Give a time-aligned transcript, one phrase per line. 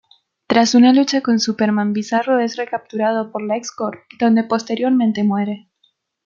[0.47, 5.69] Tras una lucha con Superman, Bizarro es recapturado por LexCorp donde posteriormente muere.